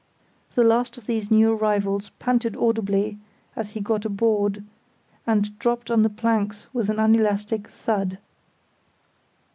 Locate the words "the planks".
6.01-6.65